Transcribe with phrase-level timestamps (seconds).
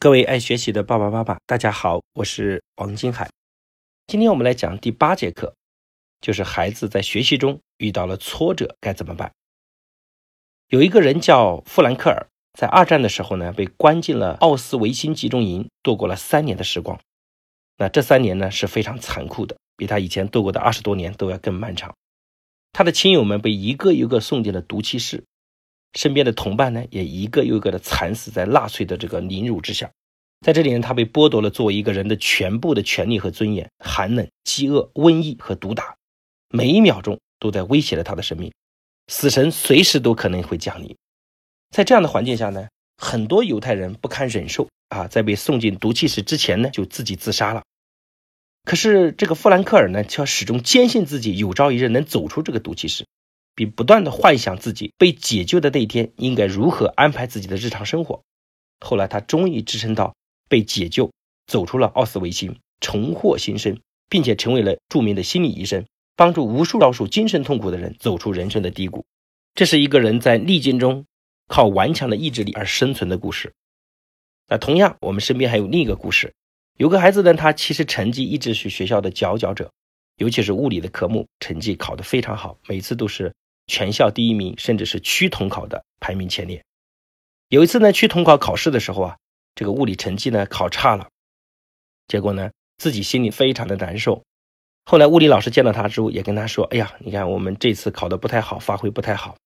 [0.00, 3.28] 各位爱学习的爸爸妈妈，大家好，我是王金海。
[4.06, 5.56] 今天我们来讲第八节课，
[6.20, 9.32] 就是孩子在学习中遇到了挫折该怎么办。
[10.68, 17.00] 有一个人叫富兰克尔，在二战的时候呢，被关进了奥斯维辛集中营，度过了三年的时光。
[17.76, 21.92] 那这三年呢是非常残酷的，比他以前度过的二十多年都要更漫长。
[22.72, 25.24] 他的亲友们被一个一个送进了毒气室。
[25.94, 29.90] 身边的同伴呢，也一个又一个的惨死在纳粹的这个凌辱之下。
[30.40, 33.68] 在这里呢，他被剥夺了作为一个人的全部的权利和尊严。
[33.82, 35.96] 寒冷、饥饿、瘟疫和毒打，
[36.48, 38.52] 每一秒钟都在威胁着他的生命。
[39.08, 40.96] 死神随时都可能会降临。
[41.70, 47.62] 在这样的环境下呢，很多犹太人不堪忍受啊，在被送进毒气室之前呢，就自己自杀了。
[48.64, 53.06] 可是这个富兰克尔呢，却始终坚信自己有朝一日能走出这个毒气室。
[53.58, 58.22] 并不断的幻想自己被解救的那一天应该如何安排自己的日常生活。
[58.78, 60.14] 后来他终于支撑到
[60.48, 61.10] 被解救，
[61.48, 69.04] 走出了奥斯维辛，重获新生，并且成为了著名的心理医生，帮助无数遭受精神痛苦的人走出人生的低谷。
[69.56, 71.04] 这是一个人在逆境中
[71.48, 73.52] 靠顽强的意志力而生存的故事。
[74.46, 76.32] 那同样，我们身边还有另一个故事，
[76.76, 79.72] 有个孩子呢，他其实成绩一直是学校的佼佼者，
[80.18, 83.34] 尤其是物理的科目，成绩考得非常好，每次都是。
[83.68, 86.64] 全校第一名，甚至是区统考的排名前列。
[87.48, 89.16] 有一次呢，区统考考试的时候啊，
[89.54, 91.08] 这个物理成绩呢考差了，
[92.08, 94.24] 结果呢自己心里非常的难受。
[94.84, 99.36] 后来物理老师见到他之后，也跟他说：“哎呀，你看我们这次考的不太好，发挥不太好。”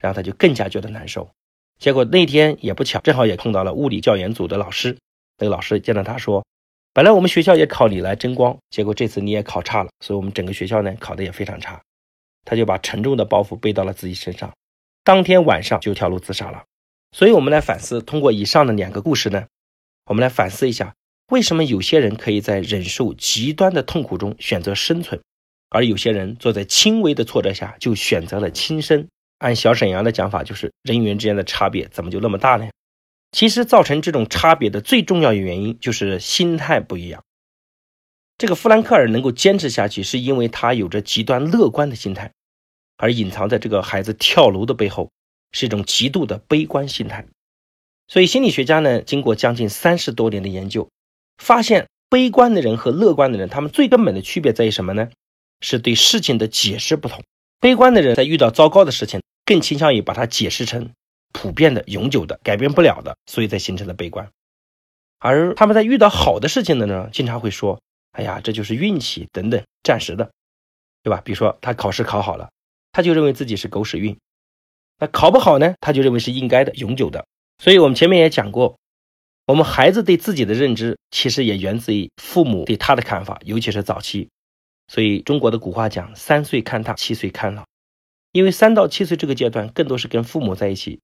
[0.00, 1.30] 然后他就更加觉得难受。
[1.78, 4.96] 结果那天也不巧，正好也碰到了物理教研组的老师。
[5.38, 6.44] 那个老师见到他说
[6.94, 11.80] ：“本来我们学校也考你来争光，结果这次你也考差了，所以我们整个学校呢考的也非常差。”
[12.46, 14.54] 他就把沉重的包袱背到了自己身上，
[15.04, 16.64] 当天晚上就跳楼自杀了。
[17.12, 19.46] 所以，我们来反思，通过以上的两个故事呢，
[20.06, 20.94] 我们来反思一下，
[21.30, 25.20] 为什么有些人可以在忍受极端的痛苦中选择生存，
[25.68, 29.06] 而有些人坐在轻微的挫折下就选择了轻生？
[29.38, 32.68] 按小沈阳的讲法，就是人与人之间的差别怎么就那么大呢？
[33.32, 37.22] 其实，造成这种差别的最重要的原因就是心态不一样。
[38.38, 42.32] 这个富兰克尔能够坚持下去，是因为他有着极端乐观的心态。
[42.98, 45.10] 而隐藏在这个孩子跳楼的背后，
[45.52, 47.26] 是一种极度的悲观心态。
[48.08, 50.88] 所以心理学家呢，经过将近三十多年的研究，
[51.36, 55.08] 发现悲观的人和乐观的人，他们最根本的区别在于什么呢？
[55.60, 57.22] 是对事情的解释不同。
[57.60, 60.90] 悲观的人在遇到糟糕的事情，更倾向于把它解释成
[61.32, 64.28] 普遍的、永久的、改变不了的，所以才形成了悲观。
[65.18, 67.80] 而他们在遇到好的事情的呢，经常会说
[68.16, 70.30] ：“哎呀，这就是运气等等，暂时的，
[71.02, 72.48] 对吧？”比如说他考试考好了。
[72.92, 74.16] 他就认为自己是狗屎运，
[74.98, 75.74] 那考不好呢？
[75.82, 77.26] 他就认为是应该的、永久的。
[77.58, 78.78] 所以，我们前面也讲过，
[79.44, 84.30] 我们孩子对自己的认知，其实也源自于父母对他的看法，尤其是早期。
[84.88, 87.66] 所以，中国的古话讲“三岁看大，七岁看老”，
[88.32, 91.00] 因为三到七岁这个阶段，更多是跟父母在一起，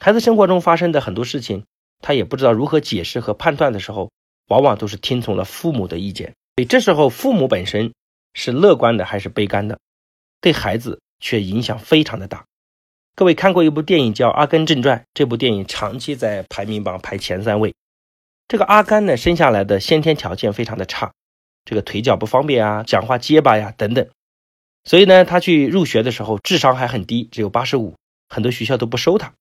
[0.00, 1.66] 孩子生活中发生的很多事情，
[2.00, 4.10] 他也不知道如何解释和判断的时候，
[4.48, 6.34] 往往都是听从了父母的意见。
[6.56, 7.92] 所以，这时候父母本身
[8.34, 9.78] 是乐观的还是悲观的，
[10.40, 10.98] 对孩子。
[11.24, 12.44] 却影响非常的大。
[13.14, 17.76] 各位看过一部电影叫《阿甘正传》，这部电影长期在排名榜排前三位。
[18.48, 21.12] 这个阿甘呢，生下来的先天条件非常的差，
[21.64, 24.08] 这个腿脚不方便啊，讲话结巴呀等等。
[24.82, 27.94] 所以呢，他去入学的时候智商还很低，只有八十五，
[28.28, 29.32] 很多学校都不收他。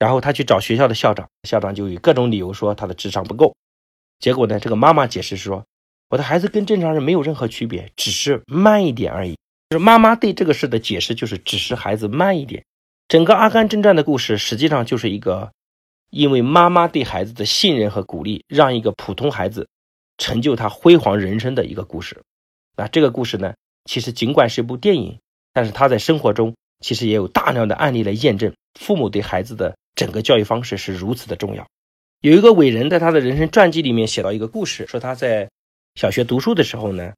[0.00, 3.54] 然后他去找学校的校长，校长就以各种理由说他的智商不够。
[4.24, 5.66] 结果呢，这个妈妈解释说，
[6.08, 9.36] 我的孩子跟正常人没有任何区别，只是慢一点而已。
[9.68, 12.64] 就是妈妈对这个事的解释，就是只是孩子慢一点。
[13.06, 15.52] 整个《阿甘正传》的故事，实际上就是一个
[16.08, 19.68] 因为妈妈对孩子的信任和鼓励，让一个普通孩子
[20.16, 22.22] 成就他辉煌人生的一个故事。
[22.78, 23.52] 那这个故事呢，
[23.84, 25.18] 其实尽管是一部电影，
[25.52, 31.66] 但是他在生活中其实也有大量的案例来验证，父母对孩子的整个教育方式是如此的重要。
[32.24, 35.50] 有一个伟人在他的人生传记里面写到一个故事，说他在
[35.94, 37.12] 小学读书的时候呢。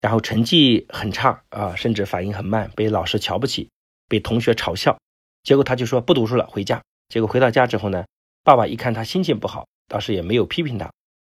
[0.00, 3.70] 然后成绩很差啊，甚至反应很慢，被老师瞧不起，
[4.08, 4.98] 被同学嘲笑。
[5.44, 6.82] 结果他就说不读书了，回家。
[7.08, 8.04] 结果回到家之后呢，
[8.42, 10.90] 爸爸一看他心情不好，当时也没有批评他，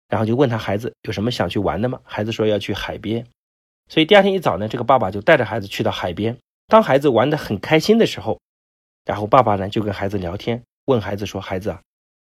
[0.09, 2.01] 然后就问他孩子有什么想去玩的吗？
[2.05, 3.27] 孩子说要去海边。
[3.91, 6.39] 所以第二天一早呢，这个爸爸就带着孩子去到海边。
[6.69, 8.41] 当孩子玩得很开心的时候，
[9.05, 11.83] 然后爸爸呢就跟孩子聊天，问孩子说：“孩子啊，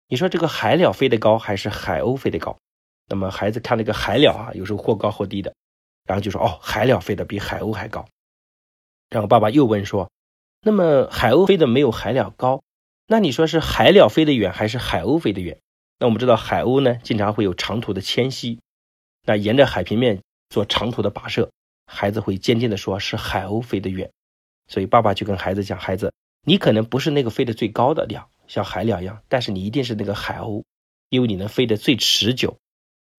[0.08, 2.58] 你说这个海鸟飞得高还是海鸥飞得高？”
[3.10, 5.54] 那么孩子看那个海鸟啊，有时候或高或低的。
[6.06, 8.06] 然后就说哦，海鸟飞得比海鸥还高。
[9.10, 10.10] 然后爸爸又问说，
[10.62, 12.64] 那么海鸥飞得没有海鸟高，
[13.08, 15.60] 那你说是海鸟飞得远还是海鸥飞得远？
[16.00, 18.60] 那我们知道海鸥呢，经常会有长途的迁徙，
[19.26, 21.50] 那沿着海平面做长途的跋涉，
[21.86, 24.10] 孩子会坚定的说是海鸥飞得远。
[24.68, 26.14] 所以爸爸就跟孩子讲，孩子，
[26.46, 30.64] 你可能不是那个飞得最高的鸟，像海鸟一样，但是你一定是那个海鸥，
[31.10, 32.58] 因为你能飞得最持久，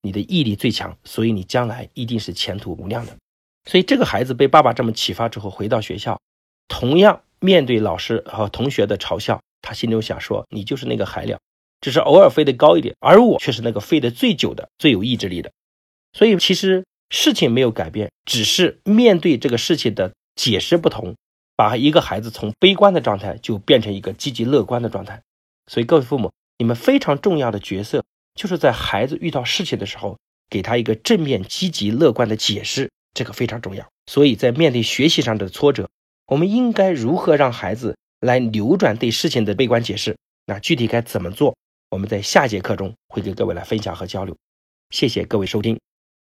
[0.03, 3.17] 你的毅力最强，所以你将来一定是前途无量的。
[3.65, 6.21] 所以这个孩子被爸爸这么启发之后，回到学校，
[6.69, 11.39] 同样面对老师和同学的嘲笑，他心中想说：“你就是那个海鸟，
[11.81, 15.53] 只是偶尔飞得高一点，而我却是那个飞得最久的、最有意志力的。”
[16.15, 21.15] 所以其实事情没有改变，只是面对这个事情的解释不同。
[21.59, 25.21] 把一个孩子从悲观的状态就变成一个积极乐观的状态，
[25.67, 28.05] 所以各位父母，你们非常重要的角色
[28.37, 30.19] 就是在孩子遇到事情的时候，
[30.49, 33.85] 给他一个正面、积极、乐观的解释，这个非常重要。
[34.07, 35.91] 所以在面对学习上的挫折，
[36.29, 40.17] 我们应该如何让孩子来扭转对事情的悲观解释？
[40.47, 41.57] 那具体该怎么做？
[41.91, 44.37] 我们在下节课中会给各位来分享和交流。
[44.91, 45.77] 谢谢各位收听。